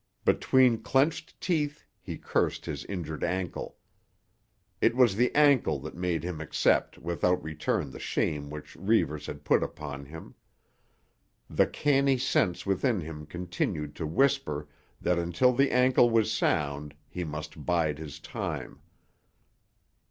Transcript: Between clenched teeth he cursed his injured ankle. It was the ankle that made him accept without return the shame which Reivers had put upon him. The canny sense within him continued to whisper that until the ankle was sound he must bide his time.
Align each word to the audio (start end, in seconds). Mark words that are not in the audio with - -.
Between 0.25 0.81
clenched 0.81 1.39
teeth 1.39 1.85
he 1.99 2.17
cursed 2.17 2.65
his 2.65 2.83
injured 2.85 3.23
ankle. 3.23 3.77
It 4.81 4.95
was 4.95 5.15
the 5.15 5.31
ankle 5.35 5.77
that 5.81 5.93
made 5.93 6.23
him 6.23 6.41
accept 6.41 6.97
without 6.97 7.43
return 7.43 7.91
the 7.91 7.99
shame 7.99 8.49
which 8.49 8.75
Reivers 8.77 9.27
had 9.27 9.43
put 9.43 9.61
upon 9.61 10.05
him. 10.07 10.33
The 11.47 11.67
canny 11.67 12.17
sense 12.17 12.65
within 12.65 12.99
him 13.01 13.27
continued 13.27 13.93
to 13.97 14.07
whisper 14.07 14.67
that 14.99 15.19
until 15.19 15.53
the 15.53 15.69
ankle 15.69 16.09
was 16.09 16.31
sound 16.31 16.95
he 17.07 17.23
must 17.23 17.63
bide 17.63 17.99
his 17.99 18.19
time. 18.19 18.79